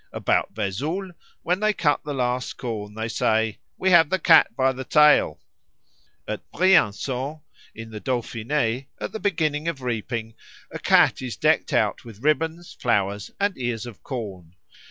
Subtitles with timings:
[0.13, 1.11] About Vesoul
[1.43, 5.39] when they cut the last corn they say, "We have the Cat by the tail."
[6.27, 7.43] At Briançon,
[7.75, 10.33] in Dauphiné, at the beginning of reaping,
[10.71, 14.55] a cat is decked out with ribbons, flowers, and ears of corn.